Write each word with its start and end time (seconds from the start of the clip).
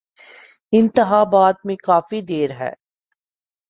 انتخابات 0.71 1.55
میں 1.65 1.75
کافی 1.75 2.21
دیر 2.21 2.51
ہے۔ 2.51 2.71